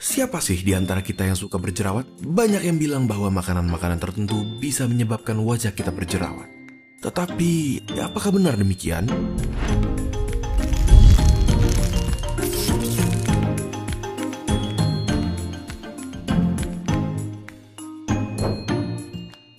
Siapa 0.00 0.40
sih 0.40 0.64
di 0.64 0.72
antara 0.72 1.04
kita 1.04 1.28
yang 1.28 1.36
suka 1.36 1.60
berjerawat? 1.60 2.24
Banyak 2.24 2.64
yang 2.64 2.80
bilang 2.80 3.04
bahwa 3.04 3.28
makanan-makanan 3.36 4.00
tertentu 4.00 4.40
bisa 4.56 4.88
menyebabkan 4.88 5.36
wajah 5.44 5.76
kita 5.76 5.92
berjerawat. 5.92 6.48
Tetapi, 7.04 7.84
apakah 8.00 8.32
benar 8.32 8.56
demikian? 8.56 9.04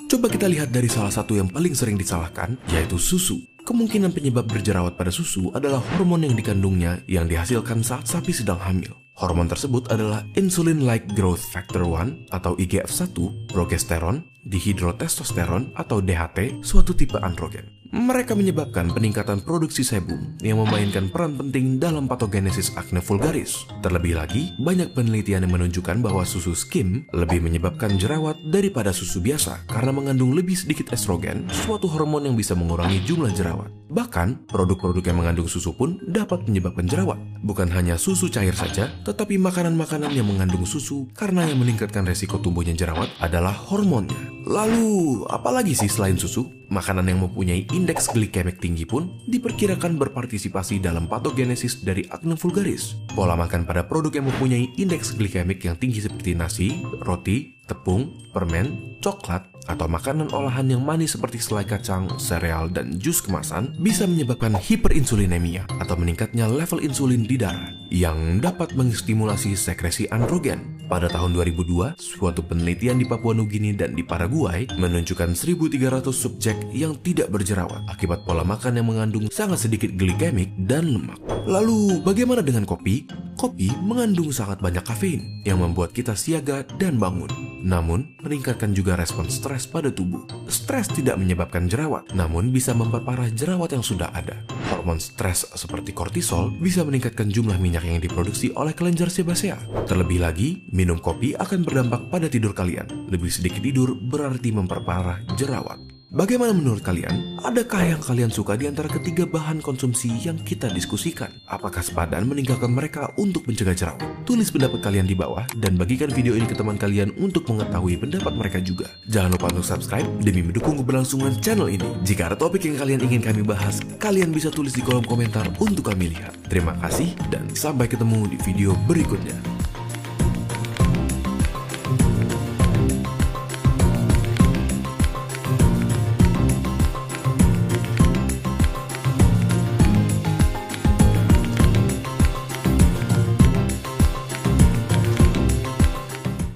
Coba 0.10 0.26
kita 0.26 0.50
lihat 0.50 0.74
dari 0.74 0.90
salah 0.90 1.14
satu 1.14 1.38
yang 1.38 1.54
paling 1.54 1.78
sering 1.78 2.02
disalahkan, 2.02 2.58
yaitu 2.74 2.98
susu. 2.98 3.38
Kemungkinan 3.62 4.10
penyebab 4.10 4.50
berjerawat 4.50 4.98
pada 4.98 5.14
susu 5.14 5.54
adalah 5.54 5.86
hormon 5.94 6.26
yang 6.26 6.34
dikandungnya 6.34 7.06
yang 7.06 7.30
dihasilkan 7.30 7.86
saat 7.86 8.10
sapi 8.10 8.34
sedang 8.34 8.58
hamil. 8.58 8.98
Hormon 9.22 9.46
tersebut 9.46 9.86
adalah 9.94 10.26
insulin-like 10.34 11.14
growth 11.14 11.46
factor 11.54 11.86
1 11.86 12.34
atau 12.34 12.58
IGF-1, 12.58 13.14
progesteron, 13.54 14.26
dihidrotestosteron 14.42 15.78
atau 15.78 16.02
DHT, 16.02 16.66
suatu 16.66 16.98
tipe 16.98 17.22
androgen. 17.22 17.81
Mereka 17.92 18.40
menyebabkan 18.40 18.88
peningkatan 18.96 19.44
produksi 19.44 19.84
sebum 19.84 20.40
yang 20.40 20.64
memainkan 20.64 21.12
peran 21.12 21.36
penting 21.36 21.76
dalam 21.76 22.08
patogenesis 22.08 22.72
akne 22.80 23.04
vulgaris. 23.04 23.68
Terlebih 23.84 24.16
lagi, 24.16 24.56
banyak 24.64 24.96
penelitian 24.96 25.44
yang 25.44 25.52
menunjukkan 25.52 26.00
bahwa 26.00 26.24
susu 26.24 26.56
skim 26.56 27.04
lebih 27.12 27.44
menyebabkan 27.44 28.00
jerawat 28.00 28.40
daripada 28.48 28.96
susu 28.96 29.20
biasa 29.20 29.68
karena 29.68 29.92
mengandung 29.92 30.32
lebih 30.32 30.56
sedikit 30.56 30.88
estrogen, 30.96 31.52
suatu 31.52 31.92
hormon 31.92 32.32
yang 32.32 32.40
bisa 32.40 32.56
mengurangi 32.56 33.04
jumlah 33.04 33.36
jerawat. 33.36 33.68
Bahkan, 33.92 34.48
produk-produk 34.48 35.04
yang 35.12 35.20
mengandung 35.20 35.52
susu 35.52 35.76
pun 35.76 36.00
dapat 36.08 36.48
menyebabkan 36.48 36.88
jerawat. 36.88 37.20
Bukan 37.44 37.68
hanya 37.76 38.00
susu 38.00 38.32
cair 38.32 38.56
saja, 38.56 38.88
tetapi 39.04 39.36
makanan-makanan 39.36 40.16
yang 40.16 40.32
mengandung 40.32 40.64
susu 40.64 41.12
karena 41.12 41.44
yang 41.44 41.60
meningkatkan 41.60 42.08
resiko 42.08 42.40
tumbuhnya 42.40 42.72
jerawat 42.72 43.12
adalah 43.20 43.52
hormonnya. 43.52 44.41
Lalu, 44.48 45.22
apalagi 45.30 45.78
sih 45.78 45.92
selain 45.92 46.18
susu? 46.18 46.50
Makanan 46.72 47.06
yang 47.06 47.22
mempunyai 47.28 47.68
indeks 47.76 48.10
glikemik 48.10 48.58
tinggi 48.58 48.88
pun 48.88 49.22
diperkirakan 49.28 50.00
berpartisipasi 50.00 50.82
dalam 50.82 51.06
patogenesis 51.06 51.84
dari 51.86 52.08
akne 52.10 52.34
vulgaris. 52.40 52.98
Pola 53.12 53.38
makan 53.38 53.68
pada 53.68 53.86
produk 53.86 54.18
yang 54.18 54.32
mempunyai 54.32 54.72
indeks 54.80 55.14
glikemik 55.14 55.62
yang 55.62 55.78
tinggi 55.78 56.02
seperti 56.02 56.32
nasi, 56.34 56.82
roti, 57.04 57.62
tepung, 57.70 58.18
permen, 58.34 58.98
coklat, 59.04 59.46
atau 59.70 59.86
makanan 59.86 60.34
olahan 60.34 60.66
yang 60.66 60.82
manis 60.82 61.14
seperti 61.14 61.38
selai 61.38 61.64
kacang, 61.68 62.10
sereal, 62.18 62.66
dan 62.68 62.98
jus 62.98 63.22
kemasan 63.22 63.78
bisa 63.78 64.10
menyebabkan 64.10 64.58
hiperinsulinemia 64.58 65.70
atau 65.78 65.94
meningkatnya 65.96 66.50
level 66.50 66.82
insulin 66.82 67.24
di 67.24 67.38
darah 67.38 67.70
yang 67.94 68.42
dapat 68.42 68.74
mengestimulasi 68.74 69.54
sekresi 69.54 70.10
androgen. 70.10 70.81
Pada 70.92 71.08
tahun 71.08 71.32
2002, 71.40 71.96
suatu 71.96 72.44
penelitian 72.44 73.00
di 73.00 73.08
Papua 73.08 73.32
Nugini 73.32 73.72
dan 73.72 73.96
di 73.96 74.04
Paraguay 74.04 74.68
menunjukkan 74.76 75.40
1.300 75.40 76.04
subjek 76.12 76.68
yang 76.76 77.00
tidak 77.00 77.32
berjerawat 77.32 77.88
akibat 77.88 78.28
pola 78.28 78.44
makan 78.44 78.76
yang 78.76 78.92
mengandung 78.92 79.32
sangat 79.32 79.64
sedikit 79.64 79.96
glikemik 79.96 80.52
dan 80.68 80.92
lemak. 80.92 81.16
Lalu, 81.48 82.04
bagaimana 82.04 82.44
dengan 82.44 82.68
kopi? 82.68 83.08
Kopi 83.40 83.72
mengandung 83.80 84.36
sangat 84.36 84.60
banyak 84.60 84.84
kafein 84.84 85.48
yang 85.48 85.64
membuat 85.64 85.96
kita 85.96 86.12
siaga 86.12 86.68
dan 86.76 87.00
bangun. 87.00 87.51
Namun, 87.62 88.18
meningkatkan 88.26 88.74
juga 88.74 88.98
respon 88.98 89.30
stres 89.30 89.70
pada 89.70 89.94
tubuh. 89.94 90.26
Stres 90.50 90.90
tidak 90.90 91.22
menyebabkan 91.22 91.70
jerawat, 91.70 92.10
namun 92.18 92.50
bisa 92.50 92.74
memperparah 92.74 93.30
jerawat 93.32 93.78
yang 93.78 93.86
sudah 93.86 94.10
ada. 94.12 94.42
Hormon 94.74 94.98
stres 94.98 95.46
seperti 95.54 95.94
kortisol 95.94 96.50
bisa 96.58 96.82
meningkatkan 96.82 97.30
jumlah 97.30 97.62
minyak 97.62 97.86
yang 97.86 98.02
diproduksi 98.02 98.50
oleh 98.58 98.74
kelenjar 98.74 99.14
sebasea. 99.14 99.62
Terlebih 99.86 100.24
lagi, 100.24 100.66
minum 100.74 100.98
kopi 100.98 101.38
akan 101.38 101.62
berdampak 101.62 102.10
pada 102.10 102.26
tidur 102.26 102.58
kalian. 102.58 102.90
Lebih 103.10 103.30
sedikit 103.30 103.62
tidur 103.62 103.94
berarti 103.94 104.50
memperparah 104.50 105.22
jerawat. 105.38 105.91
Bagaimana 106.12 106.52
menurut 106.52 106.84
kalian? 106.84 107.40
Adakah 107.40 107.96
yang 107.96 108.04
kalian 108.04 108.28
suka 108.28 108.60
di 108.60 108.68
antara 108.68 108.92
ketiga 108.92 109.24
bahan 109.24 109.64
konsumsi 109.64 110.12
yang 110.20 110.36
kita 110.44 110.68
diskusikan? 110.68 111.32
Apakah 111.48 111.80
sepadan 111.80 112.28
meninggalkan 112.28 112.68
mereka 112.68 113.16
untuk 113.16 113.48
mencegah 113.48 113.72
jerawat? 113.72 114.04
Tulis 114.28 114.52
pendapat 114.52 114.84
kalian 114.84 115.08
di 115.08 115.16
bawah 115.16 115.48
dan 115.56 115.80
bagikan 115.80 116.12
video 116.12 116.36
ini 116.36 116.44
ke 116.44 116.52
teman 116.52 116.76
kalian 116.76 117.16
untuk 117.16 117.48
mengetahui 117.48 117.96
pendapat 117.96 118.34
mereka 118.36 118.60
juga. 118.60 118.92
Jangan 119.08 119.40
lupa 119.40 119.56
untuk 119.56 119.64
subscribe 119.64 120.10
demi 120.20 120.44
mendukung 120.44 120.84
keberlangsungan 120.84 121.40
channel 121.40 121.72
ini. 121.72 121.88
Jika 122.04 122.28
ada 122.28 122.36
topik 122.36 122.68
yang 122.68 122.76
kalian 122.76 123.08
ingin 123.08 123.24
kami 123.24 123.48
bahas, 123.48 123.80
kalian 123.96 124.36
bisa 124.36 124.52
tulis 124.52 124.76
di 124.76 124.84
kolom 124.84 125.08
komentar 125.08 125.48
untuk 125.64 125.96
kami 125.96 126.12
lihat. 126.12 126.36
Terima 126.52 126.76
kasih 126.84 127.16
dan 127.32 127.48
sampai 127.56 127.88
ketemu 127.88 128.36
di 128.36 128.38
video 128.44 128.76
berikutnya. 128.84 129.61